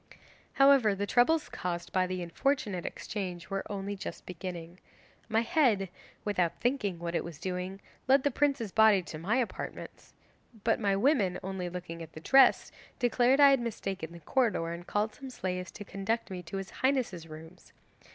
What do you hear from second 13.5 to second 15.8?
had mistaken the corridor, and called some slaves